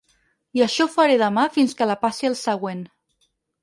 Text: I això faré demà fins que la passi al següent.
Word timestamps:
I 0.59 0.63
això 0.67 0.87
faré 0.95 1.19
demà 1.23 1.45
fins 1.59 1.79
que 1.83 1.91
la 1.93 2.01
passi 2.09 2.35
al 2.35 2.43
següent. 2.45 2.87